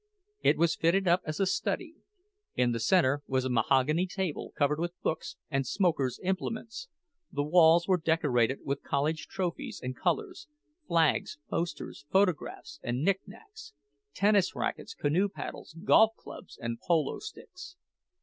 It 0.41 0.57
was 0.57 0.75
fitted 0.75 1.07
up 1.07 1.21
as 1.25 1.39
a 1.39 1.45
study. 1.45 1.93
In 2.55 2.71
the 2.71 2.79
center 2.79 3.21
was 3.27 3.45
a 3.45 3.51
mahogany 3.51 4.07
table, 4.07 4.51
covered 4.57 4.79
with 4.79 4.99
books, 5.03 5.37
and 5.51 5.67
smokers' 5.67 6.19
implements; 6.23 6.87
the 7.31 7.43
walls 7.43 7.87
were 7.87 7.99
decorated 8.01 8.61
with 8.63 8.81
college 8.81 9.27
trophies 9.27 9.79
and 9.79 9.95
colors—flags, 9.95 11.37
posters, 11.51 12.07
photographs 12.09 12.79
and 12.81 13.03
knickknacks—tennis 13.03 14.55
rackets, 14.55 14.95
canoe 14.95 15.29
paddles, 15.29 15.75
golf 15.83 16.15
clubs, 16.17 16.57
and 16.59 16.79
polo 16.81 17.19
sticks. 17.19 17.75